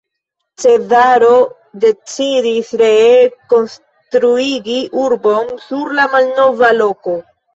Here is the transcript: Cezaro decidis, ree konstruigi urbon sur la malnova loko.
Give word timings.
Cezaro 0.61 1.33
decidis, 1.83 2.71
ree 2.81 3.11
konstruigi 3.53 4.79
urbon 5.05 5.53
sur 5.67 5.95
la 6.01 6.07
malnova 6.15 6.73
loko. 6.81 7.15